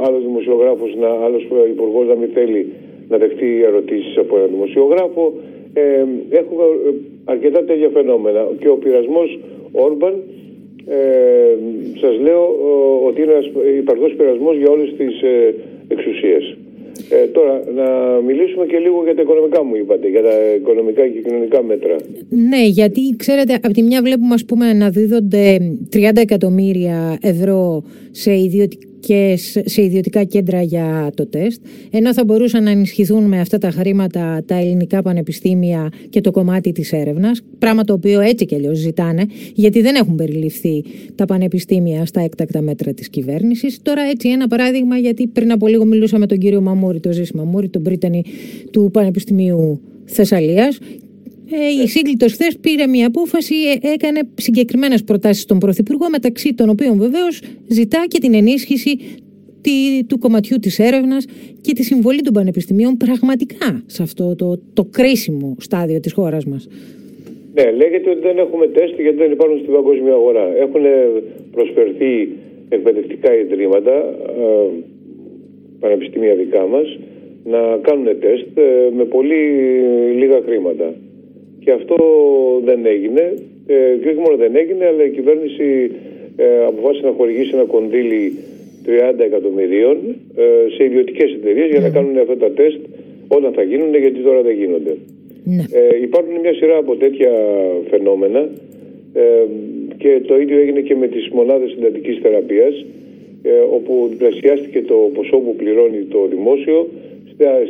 άλλος 0.07 0.23
δημοσιογράφος, 0.23 0.95
να, 0.97 1.09
άλλος 1.09 1.47
υπουργός 1.71 2.07
να 2.07 2.15
μην 2.15 2.29
θέλει 2.35 2.73
να 3.09 3.17
δεχτεί 3.19 3.63
ερωτήσεις 3.65 4.17
από 4.17 4.37
έναν 4.37 4.49
δημοσιογράφο. 4.51 5.33
Ε, 5.75 6.05
έχουμε 6.31 6.65
αρκετά 7.25 7.65
τέτοια 7.65 7.89
φαινόμενα 7.89 8.47
και 8.61 8.69
ο 8.69 8.77
πειρασμός 8.77 9.39
Όρμπαν 9.73 10.15
ε, 10.87 11.57
σας 12.01 12.19
λέω 12.21 12.45
ότι 13.07 13.23
είναι 13.23 13.33
ένας 13.33 13.51
υπαρκτός 13.79 14.15
πειρασμός 14.15 14.57
για 14.57 14.71
όλες 14.71 14.95
τις 14.99 15.23
ε, 15.23 15.55
εξουσίες. 15.89 16.57
Ε, 17.15 17.27
τώρα, 17.27 17.63
να 17.75 17.87
μιλήσουμε 18.21 18.67
και 18.67 18.79
λίγο 18.79 19.03
για 19.05 19.15
τα 19.15 19.23
οικονομικά 19.23 19.65
μου 19.65 19.77
είπατε, 19.77 20.09
για 20.09 20.23
τα 20.23 20.35
οικονομικά 20.57 21.09
και 21.09 21.21
κοινωνικά 21.21 21.63
μέτρα. 21.63 21.97
Ναι, 22.29 22.67
γιατί 22.67 23.01
ξέρετε, 23.17 23.55
από 23.55 23.73
τη 23.73 23.83
μια 23.83 24.03
βλέπουμε 24.03 24.35
ας 24.35 24.45
πούμε 24.45 24.73
να 24.73 24.91
δίδονται 24.91 25.59
30 25.93 26.01
εκατομμύρια 26.15 27.19
ευρώ 27.23 27.83
σε 28.11 28.33
ιδιωτικά 28.37 28.92
και 29.07 29.39
σε 29.65 29.83
ιδιωτικά 29.83 30.25
κέντρα 30.25 30.63
για 30.63 31.11
το 31.15 31.27
τεστ, 31.27 31.63
ενώ 31.91 32.15
θα 32.15 32.25
μπορούσαν 32.25 32.63
να 32.63 32.71
ενισχυθούν 32.71 33.25
με 33.25 33.41
αυτά 33.41 33.59
τα 33.59 33.71
χρήματα 33.71 34.43
τα 34.47 34.55
ελληνικά 34.55 35.03
πανεπιστήμια 35.03 35.89
και 36.09 36.21
το 36.21 36.31
κομμάτι 36.31 36.73
της 36.73 36.93
έρευνας, 36.93 37.43
πράγμα 37.59 37.85
το 37.85 37.93
οποίο 37.93 38.21
έτσι 38.21 38.45
και 38.45 38.55
αλλιώς 38.55 38.79
ζητάνε, 38.79 39.27
γιατί 39.55 39.81
δεν 39.81 39.95
έχουν 39.95 40.15
περιληφθεί 40.15 40.85
τα 41.15 41.25
πανεπιστήμια 41.25 42.07
στα 42.07 42.21
έκτακτα 42.21 42.63
μέτρα 42.63 42.93
της 42.93 43.09
κυβέρνησης. 43.09 43.83
Τώρα 43.83 44.03
έτσι 44.03 44.29
ένα 44.29 44.47
παράδειγμα, 44.47 44.97
γιατί 44.97 45.27
πριν 45.27 45.53
από 45.53 45.67
λίγο 45.67 45.85
μιλούσα 45.85 46.19
με 46.19 46.27
τον 46.27 46.39
κύριο 46.39 46.61
Μαμούρη, 46.61 47.01
το 47.01 47.13
Ζήση 47.13 47.37
Μαμούρη, 47.37 47.69
τον 47.69 47.83
πρίτανη 47.83 48.25
του 48.71 48.91
Πανεπιστημίου 48.93 49.81
Θεσσαλίας 50.05 50.77
ε, 50.77 50.81
η 51.85 51.87
σύγκλιτο 51.89 52.27
χθες 52.29 52.59
πήρε 52.61 52.87
μια 52.87 53.07
απόφαση, 53.07 53.55
ε, 53.55 53.93
έκανε 53.93 54.21
συγκεκριμένες 54.35 55.05
προτάσεις 55.05 55.43
στον 55.43 55.59
Πρωθυπουργό, 55.59 56.07
μεταξύ 56.11 56.55
των 56.55 56.69
οποίων 56.69 56.99
βεβαίως 56.99 57.41
ζητά 57.69 58.05
και 58.09 58.19
την 58.19 58.35
ενίσχυση 58.35 58.99
του 60.07 60.19
κομματιού 60.19 60.59
της 60.59 60.79
έρευνας 60.79 61.27
και 61.61 61.73
τη 61.73 61.83
συμβολή 61.83 62.21
των 62.21 62.33
πανεπιστημίων 62.33 62.97
πραγματικά 62.97 63.83
σε 63.87 64.03
αυτό 64.03 64.35
το, 64.35 64.61
το 64.73 64.85
κρίσιμο 64.85 65.57
στάδιο 65.59 66.01
της 66.01 66.13
χώρας 66.13 66.45
μας. 66.45 66.69
Ναι, 67.55 67.71
λέγεται 67.71 68.11
ότι 68.11 68.21
δεν 68.21 68.39
έχουμε 68.39 68.67
τεστ 68.67 69.01
γιατί 69.01 69.17
δεν 69.17 69.31
υπάρχουν 69.31 69.59
στην 69.59 69.73
παγκόσμια 69.73 70.13
αγορά. 70.13 70.57
Έχουν 70.57 70.83
προσφερθεί 71.51 72.29
εκπαιδευτικά 72.69 73.35
ιδρύματα, 73.35 73.95
ε, 74.39 74.69
πανεπιστήμια 75.81 76.35
δικά 76.35 76.67
μας, 76.67 76.99
να 77.45 77.59
κάνουν 77.83 78.21
τεστ 78.21 78.47
με 78.97 79.05
πολύ 79.05 79.43
λίγα 80.17 80.41
χρήματα. 80.47 80.95
Και 81.65 81.71
αυτό 81.71 81.97
δεν 82.65 82.87
έγινε. 82.87 83.35
Ε, 83.67 83.97
και 84.01 84.09
όχι 84.09 84.19
μόνο 84.19 84.37
δεν 84.37 84.57
έγινε, 84.57 84.85
αλλά 84.87 85.05
η 85.05 85.11
κυβέρνηση 85.11 85.91
ε, 86.37 86.65
αποφάσισε 86.67 87.07
να 87.07 87.13
χορηγήσει 87.13 87.51
ένα 87.55 87.65
κονδύλι 87.65 88.37
30 88.87 89.19
εκατομμυρίων 89.19 89.97
ε, 90.37 90.45
σε 90.75 90.85
ιδιωτικές 90.85 91.33
εταιρείες 91.33 91.69
για 91.71 91.81
να 91.81 91.87
ναι. 91.87 91.95
κάνουν 91.95 92.19
αυτά 92.19 92.37
τα 92.37 92.51
τεστ 92.51 92.81
όταν 93.29 93.53
θα 93.53 93.63
γίνουν, 93.63 93.95
γιατί 93.95 94.21
τώρα 94.21 94.43
δεν 94.43 94.55
γίνονται. 94.55 94.97
Ναι. 95.45 95.65
Ε, 95.73 96.03
υπάρχουν 96.03 96.35
μια 96.43 96.55
σειρά 96.55 96.77
από 96.77 96.97
τέτοια 96.97 97.31
φαινόμενα 97.91 98.49
ε, 99.15 99.23
και 99.97 100.21
το 100.27 100.41
ίδιο 100.41 100.59
έγινε 100.59 100.81
και 100.81 100.97
με 100.97 101.07
τις 101.09 101.29
μονάδες 101.29 101.71
συντατικής 101.71 102.19
θεραπείας 102.23 102.85
ε, 103.43 103.51
όπου 103.77 104.07
διπλασιάστηκε 104.11 104.83
το 104.83 105.11
ποσό 105.15 105.37
που 105.37 105.57
πληρώνει 105.57 106.03
το 106.11 106.27
δημόσιο 106.31 106.89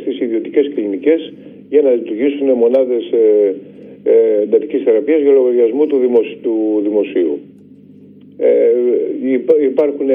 στις 0.01 0.19
ιδιωτικές 0.19 0.71
κλινικές 0.75 1.33
για 1.69 1.81
να 1.81 1.91
λειτουργήσουν 1.91 2.51
μονάδες 2.51 3.03
ε, 3.11 3.55
ε, 4.03 4.41
εντατικής 4.41 4.83
θεραπείας 4.83 5.21
για 5.21 5.31
λογαριασμό 5.31 5.85
του, 5.85 5.99
του 6.41 6.79
δημοσίου. 6.83 7.39
Ε, 8.37 8.47
υπάρχουν 9.63 10.07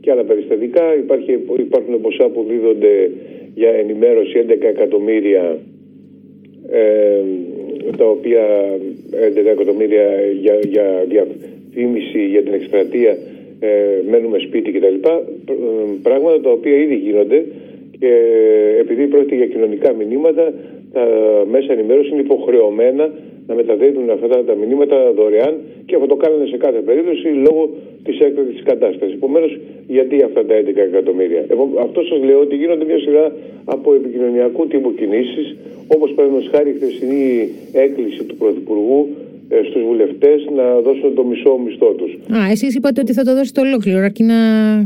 και 0.00 0.10
άλλα 0.10 0.24
περιστατικά, 0.24 0.94
υπάρχει, 0.94 1.38
υπάρχουν 1.58 2.00
ποσά 2.00 2.28
που 2.28 2.46
δίδονται 2.48 3.10
για 3.54 3.70
ενημέρωση 3.70 4.44
11 4.48 4.62
εκατομμύρια 4.62 5.58
ε, 6.70 7.20
τα 7.96 8.04
οποία 8.04 8.44
11 9.34 9.46
εκατομμύρια 9.46 10.04
για, 10.40 10.58
για 10.68 11.06
διαφήμιση 11.08 12.26
για 12.26 12.42
την 12.42 12.52
εκστρατεία 12.52 13.16
ε, 13.60 14.02
μένουμε 14.10 14.38
σπίτι 14.38 14.72
κτλ. 14.72 14.94
Πράγματα 16.02 16.40
τα 16.40 16.50
οποία 16.50 16.76
ήδη 16.76 16.94
γίνονται 16.94 17.44
και 17.98 18.12
επειδή 18.80 19.06
πρόκειται 19.06 19.34
για 19.34 19.46
κοινωνικά 19.46 19.92
μηνύματα 19.92 20.52
τα 20.92 21.04
μέσα 21.50 21.72
ενημέρωση 21.72 22.08
είναι 22.12 22.20
υποχρεωμένα 22.20 23.04
να 23.46 23.54
μεταδίδουν 23.54 24.10
αυτά 24.10 24.44
τα 24.44 24.54
μηνύματα 24.54 25.12
δωρεάν 25.16 25.54
και 25.86 25.94
αυτό 25.94 26.06
το 26.06 26.16
κάνανε 26.16 26.46
σε 26.46 26.56
κάθε 26.56 26.80
περίπτωση 26.88 27.28
λόγω 27.46 27.70
της 28.04 28.20
έκτακτης 28.20 28.62
κατάστασης. 28.62 29.14
Επομένως, 29.14 29.58
γιατί 29.86 30.22
αυτά 30.22 30.44
τα 30.46 30.54
11 30.54 30.82
εκατομμύρια; 30.90 31.44
Αυτό 31.80 32.02
σας 32.02 32.18
λέω 32.24 32.40
ότι 32.40 32.54
γίνονται 32.56 32.84
μια 32.84 32.98
σειρά 32.98 33.32
από 33.64 33.94
επικοινωνιακού 33.94 34.66
τύπου 34.66 34.94
κινήσεις, 34.94 35.56
όπως 35.94 36.12
παραδείγματος 36.14 36.50
χάρη 36.54 36.70
η 36.70 36.72
χθεσινή 36.78 37.48
έκκληση 37.72 38.24
του 38.24 38.36
Πρωθυπουργού 38.36 39.08
ε, 39.48 39.60
στους 39.68 39.82
βουλευτές 39.82 40.38
να 40.56 40.80
δώσουν 40.80 41.14
το 41.14 41.24
μισό 41.24 41.58
μισθό 41.64 41.90
τους. 41.98 42.12
Α, 42.12 42.50
εσείς 42.50 42.74
είπατε 42.74 43.00
ότι 43.00 43.12
θα 43.12 43.22
το 43.22 43.34
δώσετε 43.34 43.60
ολόκληρο, 43.60 43.98
αρκεί 43.98 44.22
να 44.22 44.34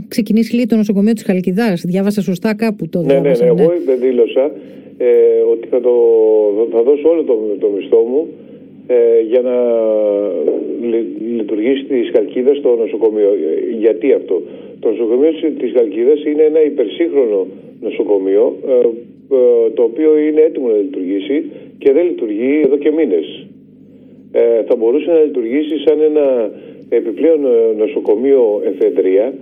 ξεκινήσει 0.08 0.54
λίγο 0.54 0.66
το 0.66 0.76
νοσοκομείο 0.76 1.12
της 1.12 1.22
Χαλκιδάς. 1.22 1.82
Διάβασα 1.86 2.22
σωστά 2.22 2.54
κάπου 2.54 2.88
το 2.88 3.02
ναι, 3.02 3.14
ναι, 3.14 3.20
ναι, 3.20 3.46
εγώ 3.46 3.72
δήλωσα 4.00 4.50
ε, 4.98 5.40
ότι 5.52 5.68
θα, 5.68 5.80
το, 5.80 5.92
θα 6.70 6.82
δώσω 6.82 7.08
όλο 7.08 7.22
το, 7.22 7.38
το 7.58 7.68
μισθό 7.68 7.98
μου 7.98 8.28
ε, 8.86 9.20
για 9.28 9.40
να 9.40 9.56
λειτουργήσει 11.36 11.84
τη 11.84 12.10
Χαλκίδα 12.12 12.54
στο 12.54 12.76
νοσοκομείο. 12.76 13.28
Ε, 13.28 13.76
γιατί 13.78 14.12
αυτό; 14.12 14.42
Το 14.80 14.88
νοσοκομείο 14.88 15.30
της 15.58 15.72
Χαλκίδας 15.76 16.24
είναι 16.24 16.42
ένα 16.42 16.64
υπερσύγχρονο 16.64 17.46
νοσοκομείο 17.80 18.56
ε, 18.68 19.70
το 19.74 19.82
οποίο 19.82 20.18
είναι 20.18 20.40
έτοιμο 20.40 20.68
να 20.68 20.76
λειτουργήσει 20.76 21.44
και 21.78 21.92
δεν 21.92 22.04
λειτουργεί 22.06 22.60
εδώ 22.64 22.76
και 22.76 22.90
μήνες. 22.90 23.46
θα 24.66 24.76
μπορούσε 24.76 25.10
να 25.10 25.18
λειτουργήσει 25.18 25.78
σαν 25.78 26.00
ένα 26.00 26.50
επιπλέον 26.88 27.40
νοσοκομείο 27.76 28.62
εφεδρεία 28.64 29.34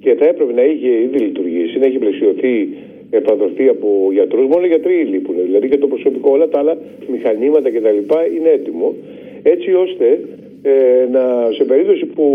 και 0.00 0.14
θα 0.14 0.26
έπρεπε 0.26 0.52
να 0.52 0.64
είχε 0.64 0.88
ήδη 0.88 1.18
λειτουργήσει, 1.18 1.78
να 1.78 1.86
έχει 1.86 1.98
πλαισιωθεί 1.98 2.68
επανδοθεί 3.16 3.68
από 3.68 3.88
γιατρούς. 4.12 4.46
Μόνο 4.46 4.64
οι 4.64 4.68
γιατροί 4.68 4.94
λείπουν. 4.94 5.34
Δηλαδή 5.44 5.68
και 5.68 5.78
το 5.78 5.86
προσωπικό, 5.86 6.30
όλα 6.30 6.48
τα 6.48 6.58
άλλα 6.58 6.76
μηχανήματα 7.10 7.70
κτλ. 7.70 7.98
είναι 8.36 8.50
έτοιμο. 8.58 8.94
Έτσι 9.42 9.72
ώστε 9.72 10.20
ε, 10.62 11.08
να, 11.10 11.22
σε 11.56 11.64
περίπτωση 11.64 12.06
που 12.06 12.26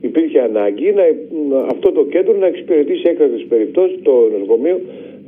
υπήρχε 0.00 0.40
ανάγκη 0.40 0.92
να, 0.92 1.02
αυτό 1.58 1.92
το 1.92 2.04
κέντρο 2.04 2.36
να 2.38 2.46
εξυπηρετήσει 2.46 3.02
έκτακτες 3.04 3.44
περιπτώσεις, 3.48 3.98
το 4.02 4.12
νοσοκομείο 4.32 4.80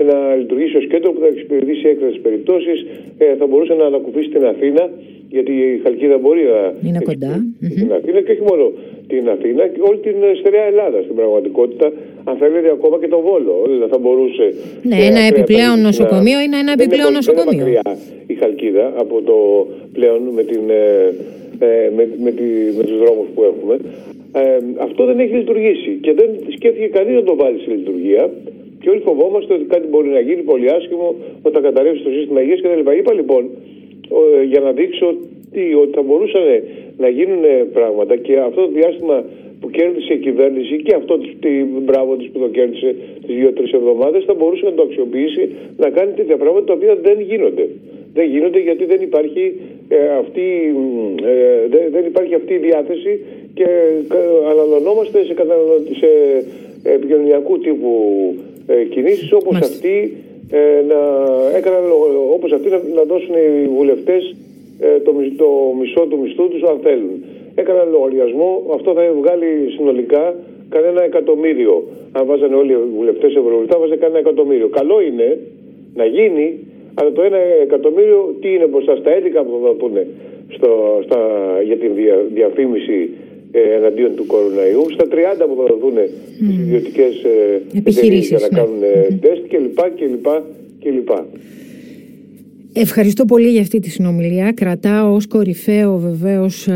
να 0.05 0.35
λειτουργήσει 0.35 0.77
ως 0.77 0.87
κέντρο 0.87 1.13
που 1.13 1.21
θα 1.21 1.27
εξυπηρετήσει 1.27 1.89
έκτατε 1.89 2.19
περιπτώσεις. 2.23 2.87
Ε, 3.19 3.35
θα 3.39 3.47
μπορούσε 3.47 3.75
να 3.75 3.85
ανακουφίσει 3.85 4.29
την 4.29 4.45
Αθήνα, 4.45 4.91
γιατί 5.29 5.53
η 5.53 5.81
Χαλκίδα 5.83 6.19
μπορεί 6.19 6.43
να 6.43 6.89
είναι 6.89 7.01
κοντά. 7.05 7.45
Την 7.75 7.93
Αθήνα 7.93 8.21
και 8.21 8.33
όχι 8.33 8.43
μόνο 8.51 8.73
την 9.09 9.29
Αθήνα, 9.29 9.63
και 9.67 9.81
όλη 9.89 9.99
την 9.99 10.17
στερεά 10.39 10.65
Ελλάδα 10.73 10.99
στην 11.03 11.15
πραγματικότητα. 11.15 11.93
Αν 12.25 12.37
θέλετε, 12.37 12.71
ακόμα 12.71 12.97
και 13.01 13.09
τον 13.09 13.21
Βόλο. 13.27 13.55
Δηλαδή 13.73 13.91
θα 13.91 13.99
μπορούσε. 13.99 14.47
Ναι, 14.83 14.97
ένα 15.11 15.21
επιπλέον 15.21 15.81
νοσοκομείο 15.81 16.39
είναι 16.41 16.59
ένα 16.65 16.73
επιπλέον 16.79 17.13
νοσοκομείο. 17.13 17.67
Είναι 17.67 17.83
μακριά 17.85 17.97
η 18.33 18.35
Χαλκίδα 18.35 18.93
από 18.97 19.23
το 19.23 19.67
πλέον 19.93 20.21
με, 20.37 20.43
την, 20.43 20.63
ε, 20.71 21.15
ε, 21.59 21.91
με, 21.97 22.09
με, 22.25 22.31
τη, 22.31 22.49
με 22.77 22.83
τους 22.89 22.99
δρόμους 22.99 23.29
που 23.35 23.43
έχουμε. 23.51 23.75
Ε, 24.33 24.59
αυτό 24.87 25.05
δεν 25.05 25.19
έχει 25.19 25.35
λειτουργήσει 25.35 25.99
και 26.01 26.13
δεν 26.13 26.29
σκέφτηκε 26.57 26.87
κανείς 26.87 27.15
να 27.15 27.23
το 27.23 27.37
βάλει 27.37 27.59
σε 27.59 27.71
λειτουργία. 27.71 28.31
Και 28.81 28.91
όλοι 28.91 29.01
φοβόμαστε 29.01 29.55
ότι 29.55 29.65
κάτι 29.65 29.87
μπορεί 29.91 30.09
να 30.09 30.21
γίνει 30.21 30.43
πολύ 30.43 30.69
άσχημο, 30.71 31.15
ότι 31.43 31.55
θα 31.55 31.61
καταρρεύσει 31.61 32.03
το 32.03 32.11
σύστημα 32.11 32.41
υγείας 32.43 32.61
κτλ. 32.61 32.91
Είπα 32.99 33.13
λοιπόν 33.13 33.51
για 34.49 34.61
να 34.61 34.73
δείξω 34.73 35.15
ότι, 35.51 35.75
ότι 35.75 35.93
θα 35.95 36.03
μπορούσαν 36.03 36.43
να 36.97 37.09
γίνουν 37.09 37.45
πράγματα 37.73 38.17
και 38.17 38.37
αυτό 38.39 38.61
το 38.61 38.71
διάστημα 38.73 39.25
που 39.61 39.71
κέρδισε 39.71 40.13
η 40.13 40.19
κυβέρνηση 40.19 40.83
και 40.83 40.95
αυτό 40.95 41.19
τη 41.19 41.53
μπράβο 41.85 42.17
της 42.17 42.29
που 42.33 42.39
το 42.39 42.49
κέρδισε 42.49 42.95
τις 43.27 43.35
δύο-τρεις 43.37 43.73
εβδομάδες 43.73 44.25
θα 44.25 44.35
μπορούσε 44.35 44.65
να 44.65 44.73
το 44.73 44.83
αξιοποιήσει 44.83 45.49
να 45.77 45.89
κάνει 45.91 46.13
τέτοια 46.13 46.37
πράγματα 46.37 46.67
τα 46.67 46.73
οποία 46.73 46.95
δεν 47.03 47.21
γίνονται. 47.21 47.69
Δεν 48.15 48.27
γίνονται 48.29 48.59
γιατί 48.59 48.85
δεν 48.85 49.01
υπάρχει, 49.01 49.61
ε, 49.89 50.09
αυτή, 50.23 50.47
ε, 51.23 51.89
δεν 51.91 52.05
υπάρχει 52.05 52.35
αυτή 52.35 52.53
η 52.55 52.59
διάθεση 52.59 53.21
και 53.55 53.67
αναλωνόμαστε 54.51 55.25
σε, 55.25 55.35
σε 56.01 56.11
επικοινωνιακού 56.83 57.59
τύπου 57.59 57.93
ε, 58.67 58.85
κινήσεις 58.85 59.33
όπως 59.33 59.57
αυτή 59.57 60.17
ε, 60.51 60.83
να 60.89 61.01
έκαναν 61.57 61.83
όπως 62.33 62.53
αυτοί 62.53 62.69
να, 62.69 62.81
να 62.95 63.03
δώσουν 63.03 63.35
οι 63.35 63.69
βουλευτές 63.69 64.23
ε, 64.25 64.48
το, 65.05 65.11
το 65.37 65.49
μισό 65.79 66.03
του 66.11 66.19
μισθού 66.23 66.49
τους 66.49 66.63
αν 66.63 66.79
θέλουν. 66.83 67.25
Έκαναν 67.55 67.91
λογαριασμό, 67.91 68.51
αυτό 68.75 68.93
θα 68.93 69.03
βγάλει 69.21 69.51
συνολικά 69.77 70.35
κανένα 70.69 71.03
εκατομμύριο. 71.05 71.85
Αν 72.13 72.27
βάζανε 72.27 72.55
όλοι 72.55 72.73
οι 72.73 72.77
βουλευτές 72.97 73.31
ευρωβουλευτά, 73.35 73.79
βάζανε 73.79 74.01
κανένα 74.01 74.19
εκατομμύριο. 74.19 74.69
Καλό 74.69 75.01
είναι 75.09 75.39
να 75.95 76.05
γίνει, 76.05 76.47
αλλά 76.95 77.13
το 77.13 77.23
ένα 77.23 77.39
εκατομμύριο 77.63 78.37
τι 78.41 78.49
είναι 78.55 78.67
μπροστά 78.67 78.97
στα 78.97 79.11
11 79.11 79.45
που 79.47 79.61
θα 79.65 79.73
πούνε 79.81 80.07
στο, 80.49 81.01
στα, 81.05 81.21
για 81.65 81.77
την 81.77 81.95
δια, 81.95 82.17
διαφήμιση 82.35 83.11
ε, 83.53 83.61
εναντίον 83.77 84.15
του 84.17 84.27
κοροναϊού, 84.27 84.85
στα 84.91 85.05
30 85.05 85.15
που 85.49 85.57
θα 85.61 85.65
δοθούν 85.75 85.97
mm. 85.97 86.09
στις 86.35 86.59
ιδιωτικές 86.59 87.25
ε, 87.25 87.63
επιχειρήσεις 87.79 88.29
για 88.29 88.39
να 88.39 88.49
ναι. 88.49 88.59
κάνουν 88.59 88.81
mm-hmm. 88.83 89.19
τεστ 89.21 89.43
κλπ. 89.49 89.79
κλπ. 90.83 91.11
Ευχαριστώ 92.81 93.25
πολύ 93.25 93.51
για 93.51 93.61
αυτή 93.61 93.79
τη 93.79 93.91
συνομιλία. 93.91 94.53
Κρατάω 94.53 95.15
ως 95.15 95.27
κορυφαίο 95.27 95.99
βεβαίως 95.99 96.69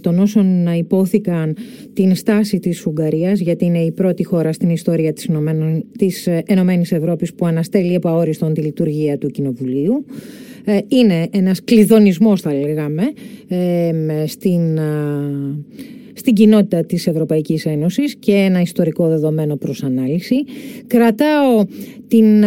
των 0.00 0.18
όσων 0.18 0.66
υπόθηκαν 0.76 1.56
την 1.92 2.14
στάση 2.14 2.58
της 2.58 2.86
Ουγγαρίας 2.86 3.40
γιατί 3.40 3.64
είναι 3.64 3.78
η 3.78 3.92
πρώτη 3.92 4.24
χώρα 4.24 4.52
στην 4.52 4.70
ιστορία 4.70 5.12
της, 5.12 5.24
Ηνωμένων, 5.24 5.84
της 5.98 6.28
Ενωμένης 6.46 6.92
Ευρώπης 6.92 7.34
που 7.34 7.46
αναστέλει 7.46 7.94
επαόριστον 7.94 8.54
τη 8.54 8.60
λειτουργία 8.60 9.18
του 9.18 9.28
Κοινοβουλίου. 9.28 10.04
Είναι 10.88 11.28
ένας 11.30 11.64
κλειδονισμός 11.64 12.40
θα 12.40 12.54
λέγαμε 12.54 13.02
στην 14.26 14.78
στην 16.14 16.34
κοινότητα 16.34 16.84
της 16.84 17.06
Ευρωπαϊκής 17.06 17.66
Ένωσης 17.66 18.14
και 18.14 18.32
ένα 18.32 18.60
ιστορικό 18.60 19.08
δεδομένο 19.08 19.56
προς 19.56 19.82
ανάλυση. 19.82 20.36
Κρατάω 20.86 21.64
την 22.08 22.44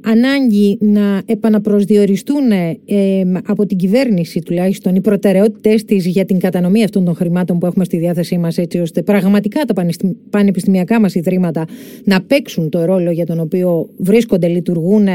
ανάγκη 0.00 0.78
να 0.80 1.22
επαναπροσδιοριστούν 1.26 2.50
ε, 2.50 2.76
από 3.46 3.66
την 3.66 3.76
κυβέρνηση 3.76 4.40
τουλάχιστον 4.40 4.94
οι 4.94 5.00
προτεραιότητες 5.00 5.84
της 5.84 6.06
για 6.06 6.24
την 6.24 6.38
κατανομή 6.38 6.84
αυτών 6.84 7.04
των 7.04 7.14
χρημάτων 7.14 7.58
που 7.58 7.66
έχουμε 7.66 7.84
στη 7.84 7.96
διάθεσή 7.96 8.38
μας 8.38 8.58
έτσι 8.58 8.78
ώστε 8.78 9.02
πραγματικά 9.02 9.60
τα 9.64 9.74
πανεπιστημιακά 10.30 11.00
μας 11.00 11.14
ιδρύματα 11.14 11.64
να 12.04 12.22
παίξουν 12.22 12.68
το 12.68 12.84
ρόλο 12.84 13.10
για 13.10 13.26
τον 13.26 13.40
οποίο 13.40 13.88
βρίσκονται, 13.96 14.48
λειτουργούν 14.48 15.06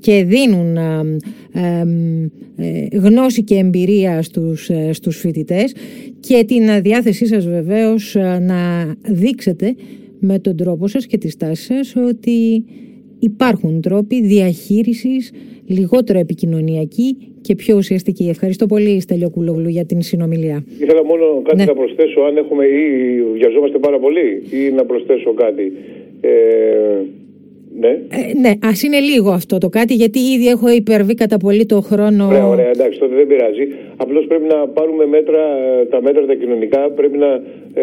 και 0.00 0.24
δίνουν 0.24 0.76
ε, 2.56 2.86
γνώση 2.92 3.42
και 3.42 3.54
εμπειρία 3.54 4.22
στους, 4.22 4.70
ε, 4.70 4.92
στους 4.92 5.16
φοιτητές 5.16 5.74
και 6.28 6.44
την 6.44 6.82
διάθεσή 6.82 7.26
σας 7.26 7.48
βεβαίως 7.48 8.16
να 8.40 8.94
δείξετε 9.08 9.74
με 10.20 10.38
τον 10.38 10.56
τρόπο 10.56 10.86
σας 10.86 11.06
και 11.06 11.18
τη 11.18 11.30
στάση 11.30 11.62
σας 11.64 11.96
ότι 11.96 12.64
υπάρχουν 13.18 13.80
τρόποι 13.80 14.22
διαχείρισης 14.22 15.32
λιγότερο 15.66 16.18
επικοινωνιακή 16.18 17.16
και 17.40 17.54
πιο 17.54 17.76
ουσιαστική. 17.76 18.28
Ευχαριστώ 18.28 18.66
πολύ 18.66 19.00
Στέλιο 19.00 19.30
Κουλόγλου 19.30 19.68
για 19.68 19.84
την 19.84 20.02
συνομιλία. 20.02 20.64
Ήθελα 20.80 21.04
μόνο 21.04 21.42
κάτι 21.42 21.56
ναι. 21.56 21.64
να 21.64 21.74
προσθέσω 21.74 22.20
αν 22.20 22.36
έχουμε 22.36 22.64
ή 22.64 22.82
βιαζόμαστε 23.32 23.78
πάρα 23.78 23.98
πολύ 23.98 24.42
ή 24.50 24.70
να 24.70 24.84
προσθέσω 24.84 25.34
κάτι. 25.34 25.72
Ε, 26.20 26.30
ναι. 27.80 27.88
Ε, 27.88 28.38
ναι, 28.40 28.52
ας 28.62 28.82
είναι 28.82 28.98
λίγο 28.98 29.30
αυτό 29.30 29.58
το 29.58 29.68
κάτι, 29.68 29.94
γιατί 29.94 30.18
ήδη 30.18 30.46
έχω 30.48 30.68
υπερβεί 30.68 31.14
κατά 31.14 31.36
πολύ 31.36 31.66
το 31.66 31.80
χρόνο. 31.80 32.26
Ωραία, 32.26 32.46
ωραία, 32.46 32.70
εντάξει, 32.70 32.98
τότε 32.98 33.14
δεν 33.14 33.26
πειράζει. 33.26 33.68
Απλώς 33.96 34.26
πρέπει 34.26 34.46
να 34.54 34.68
πάρουμε 34.68 35.06
μέτρα, 35.06 35.42
ε, 35.80 35.84
τα 35.84 36.02
μέτρα 36.02 36.26
τα 36.26 36.34
κοινωνικά, 36.34 36.90
πρέπει 36.90 37.18
να 37.18 37.30
ε, 37.74 37.82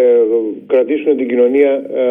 κρατήσουν 0.67 1.17
την 1.17 1.27
κοινωνία 1.27 1.71
ε, 1.71 2.03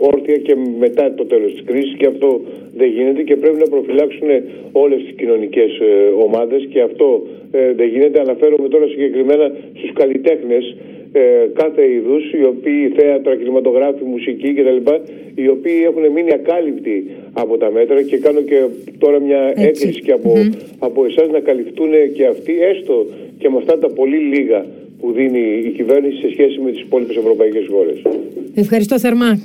όρθια 0.00 0.36
και 0.36 0.56
μετά 0.78 1.14
το 1.14 1.24
τέλος 1.24 1.52
της 1.52 1.62
κρίσης 1.64 1.94
και 1.96 2.06
αυτό 2.06 2.40
δεν 2.76 2.88
γίνεται 2.88 3.22
και 3.22 3.36
πρέπει 3.36 3.58
να 3.58 3.68
προφυλάξουν 3.74 4.28
όλες 4.72 5.02
τις 5.02 5.12
κοινωνικές 5.16 5.70
ε, 5.78 6.22
ομάδες 6.26 6.66
και 6.72 6.80
αυτό 6.80 7.22
ε, 7.52 7.72
δεν 7.72 7.88
γίνεται. 7.88 8.20
Αναφέρομαι 8.20 8.68
τώρα 8.68 8.86
συγκεκριμένα 8.86 9.52
στους 9.78 9.92
καλλιτέχνες 9.92 10.76
ε, 11.12 11.20
κάθε 11.54 11.82
είδους, 11.92 12.32
οι 12.32 12.44
οποίοι 12.44 12.88
θέατρα, 12.96 13.36
κινηματογράφοι, 13.36 14.04
μουσική 14.04 14.54
κτλ., 14.54 14.90
οι 15.34 15.48
οποίοι 15.48 15.80
έχουν 15.84 16.12
μείνει 16.12 16.32
ακάλυπτοι 16.32 17.10
από 17.32 17.56
τα 17.58 17.70
μέτρα 17.70 18.02
και 18.02 18.16
κάνω 18.16 18.40
και 18.40 18.58
τώρα 18.98 19.20
μια 19.20 19.52
έκκληση 19.56 20.00
και 20.00 20.12
από, 20.12 20.32
mm 20.36 20.54
από 20.78 21.04
εσάς 21.04 21.28
να 21.30 21.40
καλυφθούν 21.40 21.90
και 22.14 22.26
αυτοί, 22.26 22.52
έστω 22.60 23.06
και 23.38 23.48
με 23.48 23.56
αυτά 23.56 23.78
τα 23.78 23.88
πολύ 23.88 24.16
λίγα 24.16 24.66
που 25.00 25.12
δίνει 25.12 25.62
η 25.64 25.70
κυβέρνηση 25.70 26.16
σε 26.16 26.28
σχέση 26.30 26.60
με 26.60 26.70
τις 26.70 26.80
υπόλοιπες 26.80 27.16
ευρωπαϊκές 27.16 27.66
χώρες. 27.70 28.02
Ευχαριστώ 28.54 28.98
θερμά. 28.98 29.40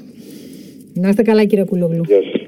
Να 0.94 1.10
είστε 1.10 1.22
καλά, 1.22 1.44
κύριε 1.46 1.64
Κουλόγλου. 1.64 2.04
Γεια 2.08 2.22
σας. 2.22 2.42